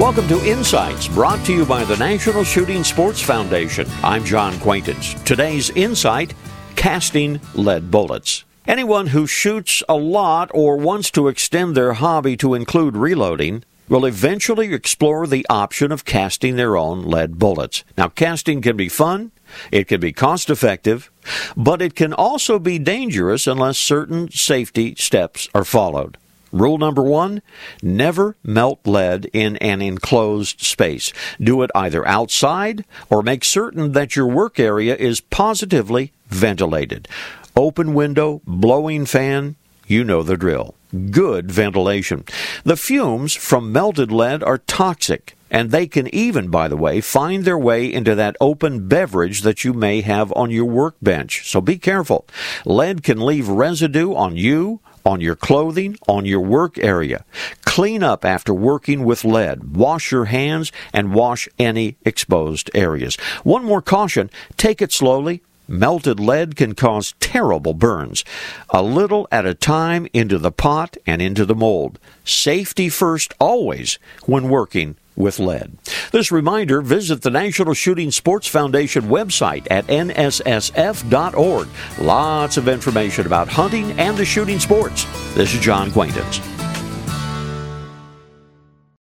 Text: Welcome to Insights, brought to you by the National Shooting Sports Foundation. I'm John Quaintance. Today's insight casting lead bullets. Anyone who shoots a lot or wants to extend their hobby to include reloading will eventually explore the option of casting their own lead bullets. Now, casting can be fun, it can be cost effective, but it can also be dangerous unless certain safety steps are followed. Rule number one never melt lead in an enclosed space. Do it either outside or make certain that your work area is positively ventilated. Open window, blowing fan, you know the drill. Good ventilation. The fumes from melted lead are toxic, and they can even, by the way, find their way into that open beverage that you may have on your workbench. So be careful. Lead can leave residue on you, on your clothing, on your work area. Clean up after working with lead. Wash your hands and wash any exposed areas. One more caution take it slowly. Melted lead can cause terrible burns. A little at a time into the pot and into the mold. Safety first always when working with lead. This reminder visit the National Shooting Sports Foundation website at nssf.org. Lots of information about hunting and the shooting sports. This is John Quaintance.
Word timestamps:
Welcome 0.00 0.28
to 0.28 0.42
Insights, 0.46 1.08
brought 1.08 1.44
to 1.44 1.52
you 1.52 1.66
by 1.66 1.84
the 1.84 1.96
National 1.98 2.42
Shooting 2.42 2.82
Sports 2.84 3.20
Foundation. 3.20 3.86
I'm 4.02 4.24
John 4.24 4.58
Quaintance. 4.58 5.12
Today's 5.24 5.68
insight 5.68 6.32
casting 6.74 7.38
lead 7.52 7.90
bullets. 7.90 8.44
Anyone 8.66 9.08
who 9.08 9.26
shoots 9.26 9.82
a 9.90 9.96
lot 9.96 10.50
or 10.54 10.78
wants 10.78 11.10
to 11.10 11.28
extend 11.28 11.76
their 11.76 11.92
hobby 11.92 12.34
to 12.38 12.54
include 12.54 12.96
reloading 12.96 13.62
will 13.90 14.06
eventually 14.06 14.72
explore 14.72 15.26
the 15.26 15.44
option 15.50 15.92
of 15.92 16.06
casting 16.06 16.56
their 16.56 16.78
own 16.78 17.02
lead 17.02 17.38
bullets. 17.38 17.84
Now, 17.98 18.08
casting 18.08 18.62
can 18.62 18.78
be 18.78 18.88
fun, 18.88 19.32
it 19.70 19.86
can 19.86 20.00
be 20.00 20.14
cost 20.14 20.48
effective, 20.48 21.10
but 21.58 21.82
it 21.82 21.94
can 21.94 22.14
also 22.14 22.58
be 22.58 22.78
dangerous 22.78 23.46
unless 23.46 23.76
certain 23.76 24.30
safety 24.30 24.94
steps 24.94 25.50
are 25.54 25.62
followed. 25.62 26.16
Rule 26.52 26.78
number 26.78 27.02
one 27.02 27.42
never 27.82 28.36
melt 28.42 28.80
lead 28.86 29.30
in 29.32 29.56
an 29.58 29.82
enclosed 29.82 30.60
space. 30.60 31.12
Do 31.40 31.62
it 31.62 31.70
either 31.74 32.06
outside 32.06 32.84
or 33.08 33.22
make 33.22 33.44
certain 33.44 33.92
that 33.92 34.16
your 34.16 34.26
work 34.26 34.58
area 34.58 34.96
is 34.96 35.20
positively 35.20 36.12
ventilated. 36.28 37.08
Open 37.56 37.94
window, 37.94 38.40
blowing 38.46 39.06
fan, 39.06 39.56
you 39.86 40.04
know 40.04 40.22
the 40.22 40.36
drill. 40.36 40.74
Good 41.10 41.50
ventilation. 41.50 42.24
The 42.64 42.76
fumes 42.76 43.34
from 43.34 43.72
melted 43.72 44.10
lead 44.10 44.42
are 44.42 44.58
toxic, 44.58 45.36
and 45.50 45.70
they 45.70 45.86
can 45.86 46.12
even, 46.14 46.48
by 46.48 46.68
the 46.68 46.76
way, 46.76 47.00
find 47.00 47.44
their 47.44 47.58
way 47.58 47.92
into 47.92 48.14
that 48.14 48.36
open 48.40 48.88
beverage 48.88 49.42
that 49.42 49.64
you 49.64 49.72
may 49.72 50.00
have 50.00 50.32
on 50.32 50.50
your 50.50 50.64
workbench. 50.64 51.48
So 51.48 51.60
be 51.60 51.76
careful. 51.76 52.26
Lead 52.64 53.02
can 53.02 53.20
leave 53.20 53.48
residue 53.48 54.14
on 54.14 54.36
you, 54.36 54.80
on 55.04 55.20
your 55.20 55.36
clothing, 55.36 55.96
on 56.08 56.24
your 56.24 56.40
work 56.40 56.78
area. 56.78 57.24
Clean 57.62 58.02
up 58.02 58.24
after 58.24 58.52
working 58.52 59.04
with 59.04 59.24
lead. 59.24 59.76
Wash 59.76 60.10
your 60.12 60.26
hands 60.26 60.72
and 60.92 61.14
wash 61.14 61.48
any 61.58 61.96
exposed 62.04 62.70
areas. 62.74 63.16
One 63.44 63.64
more 63.64 63.82
caution 63.82 64.30
take 64.56 64.82
it 64.82 64.92
slowly. 64.92 65.42
Melted 65.68 66.18
lead 66.18 66.56
can 66.56 66.74
cause 66.74 67.14
terrible 67.20 67.74
burns. 67.74 68.24
A 68.70 68.82
little 68.82 69.28
at 69.30 69.46
a 69.46 69.54
time 69.54 70.08
into 70.12 70.36
the 70.36 70.50
pot 70.50 70.96
and 71.06 71.22
into 71.22 71.44
the 71.44 71.54
mold. 71.54 72.00
Safety 72.24 72.88
first 72.88 73.34
always 73.38 74.00
when 74.26 74.48
working 74.48 74.96
with 75.14 75.38
lead. 75.38 75.76
This 76.10 76.32
reminder 76.32 76.82
visit 76.82 77.22
the 77.22 77.30
National 77.30 77.72
Shooting 77.72 78.10
Sports 78.10 78.48
Foundation 78.48 79.04
website 79.04 79.66
at 79.70 79.86
nssf.org. 79.86 81.68
Lots 82.00 82.56
of 82.56 82.68
information 82.68 83.26
about 83.26 83.48
hunting 83.48 83.92
and 83.92 84.16
the 84.16 84.24
shooting 84.24 84.58
sports. 84.58 85.06
This 85.34 85.54
is 85.54 85.60
John 85.60 85.92
Quaintance. 85.92 86.59